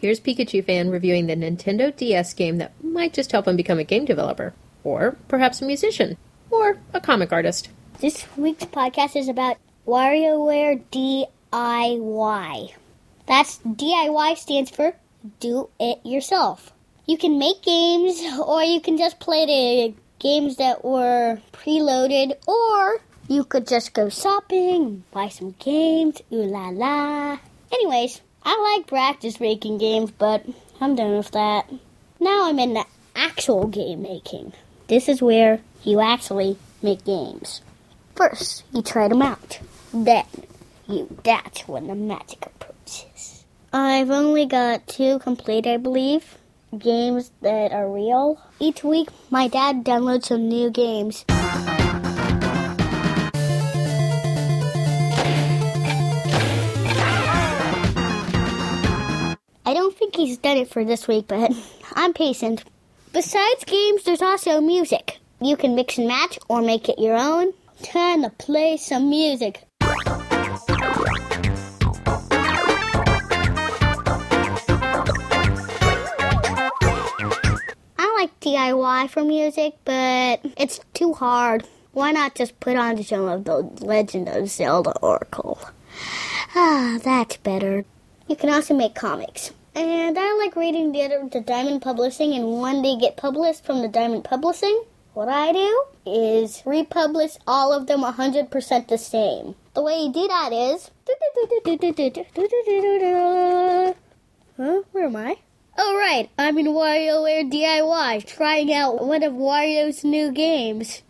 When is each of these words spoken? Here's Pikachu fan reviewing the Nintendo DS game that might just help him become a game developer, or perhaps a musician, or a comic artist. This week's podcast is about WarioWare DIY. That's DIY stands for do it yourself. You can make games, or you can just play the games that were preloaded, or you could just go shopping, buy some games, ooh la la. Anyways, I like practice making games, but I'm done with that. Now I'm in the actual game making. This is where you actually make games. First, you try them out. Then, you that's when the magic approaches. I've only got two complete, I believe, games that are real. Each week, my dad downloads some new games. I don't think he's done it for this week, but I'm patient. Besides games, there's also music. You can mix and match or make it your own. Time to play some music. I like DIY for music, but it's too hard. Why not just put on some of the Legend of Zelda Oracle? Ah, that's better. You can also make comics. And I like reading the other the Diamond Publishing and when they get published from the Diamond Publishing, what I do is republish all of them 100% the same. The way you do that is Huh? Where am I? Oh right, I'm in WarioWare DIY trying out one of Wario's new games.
Here's 0.00 0.20
Pikachu 0.20 0.64
fan 0.64 0.90
reviewing 0.90 1.26
the 1.26 1.34
Nintendo 1.34 1.94
DS 1.94 2.32
game 2.34 2.58
that 2.58 2.72
might 2.84 3.12
just 3.12 3.32
help 3.32 3.48
him 3.48 3.56
become 3.56 3.80
a 3.80 3.84
game 3.84 4.04
developer, 4.04 4.54
or 4.84 5.16
perhaps 5.26 5.60
a 5.60 5.64
musician, 5.64 6.16
or 6.52 6.78
a 6.94 7.00
comic 7.00 7.32
artist. 7.32 7.68
This 7.98 8.24
week's 8.36 8.66
podcast 8.66 9.16
is 9.16 9.28
about 9.28 9.56
WarioWare 9.88 10.82
DIY. 10.92 12.72
That's 13.26 13.58
DIY 13.58 14.36
stands 14.36 14.70
for 14.70 14.94
do 15.40 15.68
it 15.80 15.98
yourself. 16.06 16.72
You 17.06 17.18
can 17.18 17.36
make 17.36 17.62
games, 17.62 18.22
or 18.38 18.62
you 18.62 18.80
can 18.80 18.98
just 18.98 19.18
play 19.18 19.46
the 19.46 19.94
games 20.20 20.58
that 20.58 20.84
were 20.84 21.40
preloaded, 21.52 22.34
or 22.46 23.00
you 23.26 23.42
could 23.42 23.66
just 23.66 23.94
go 23.94 24.08
shopping, 24.08 25.02
buy 25.10 25.26
some 25.26 25.56
games, 25.58 26.22
ooh 26.32 26.44
la 26.44 26.68
la. 26.68 27.38
Anyways, 27.72 28.20
I 28.42 28.76
like 28.76 28.86
practice 28.86 29.40
making 29.40 29.78
games, 29.78 30.10
but 30.10 30.44
I'm 30.80 30.94
done 30.94 31.16
with 31.16 31.30
that. 31.32 31.70
Now 32.20 32.48
I'm 32.48 32.58
in 32.58 32.74
the 32.74 32.84
actual 33.14 33.66
game 33.66 34.02
making. 34.02 34.52
This 34.86 35.08
is 35.08 35.20
where 35.20 35.60
you 35.82 36.00
actually 36.00 36.56
make 36.82 37.04
games. 37.04 37.62
First, 38.14 38.64
you 38.72 38.82
try 38.82 39.08
them 39.08 39.22
out. 39.22 39.60
Then, 39.92 40.24
you 40.88 41.18
that's 41.22 41.68
when 41.68 41.86
the 41.86 41.94
magic 41.94 42.44
approaches. 42.46 43.44
I've 43.72 44.10
only 44.10 44.46
got 44.46 44.86
two 44.86 45.18
complete, 45.18 45.66
I 45.66 45.76
believe, 45.76 46.38
games 46.76 47.30
that 47.42 47.72
are 47.72 47.88
real. 47.88 48.40
Each 48.58 48.82
week, 48.82 49.08
my 49.30 49.48
dad 49.48 49.84
downloads 49.84 50.26
some 50.26 50.48
new 50.48 50.70
games. 50.70 51.24
I 59.68 59.74
don't 59.74 59.94
think 59.94 60.16
he's 60.16 60.38
done 60.38 60.56
it 60.56 60.70
for 60.70 60.82
this 60.82 61.06
week, 61.06 61.26
but 61.28 61.52
I'm 61.92 62.14
patient. 62.14 62.64
Besides 63.12 63.64
games, 63.66 64.02
there's 64.02 64.22
also 64.22 64.62
music. 64.62 65.18
You 65.42 65.58
can 65.58 65.74
mix 65.74 65.98
and 65.98 66.08
match 66.08 66.38
or 66.48 66.62
make 66.62 66.88
it 66.88 66.98
your 66.98 67.18
own. 67.18 67.52
Time 67.82 68.22
to 68.22 68.30
play 68.30 68.78
some 68.78 69.10
music. 69.10 69.66
I 77.98 78.14
like 78.16 78.40
DIY 78.40 79.10
for 79.10 79.22
music, 79.22 79.74
but 79.84 80.40
it's 80.56 80.80
too 80.94 81.12
hard. 81.12 81.68
Why 81.92 82.12
not 82.12 82.34
just 82.34 82.58
put 82.58 82.78
on 82.78 83.02
some 83.02 83.28
of 83.28 83.44
the 83.44 83.56
Legend 83.84 84.30
of 84.30 84.48
Zelda 84.48 84.98
Oracle? 85.02 85.60
Ah, 86.54 86.98
that's 87.04 87.36
better. 87.36 87.84
You 88.28 88.36
can 88.36 88.48
also 88.48 88.72
make 88.72 88.94
comics. 88.94 89.52
And 89.78 90.18
I 90.18 90.36
like 90.38 90.56
reading 90.56 90.90
the 90.90 91.02
other 91.04 91.28
the 91.30 91.40
Diamond 91.40 91.82
Publishing 91.82 92.34
and 92.34 92.60
when 92.60 92.82
they 92.82 92.96
get 92.96 93.16
published 93.16 93.64
from 93.64 93.80
the 93.80 93.86
Diamond 93.86 94.24
Publishing, 94.24 94.82
what 95.14 95.28
I 95.28 95.52
do 95.52 95.84
is 96.04 96.64
republish 96.66 97.36
all 97.46 97.72
of 97.72 97.86
them 97.86 98.00
100% 98.00 98.88
the 98.88 98.98
same. 98.98 99.54
The 99.74 99.82
way 99.84 100.02
you 100.02 100.12
do 100.12 100.26
that 100.26 100.52
is 100.52 100.90
Huh? 104.56 104.82
Where 104.90 105.04
am 105.04 105.14
I? 105.14 105.36
Oh 105.78 105.96
right, 105.96 106.28
I'm 106.36 106.58
in 106.58 106.66
WarioWare 106.66 107.48
DIY 107.48 108.26
trying 108.26 108.74
out 108.74 109.06
one 109.06 109.22
of 109.22 109.32
Wario's 109.32 110.02
new 110.02 110.32
games. 110.32 111.02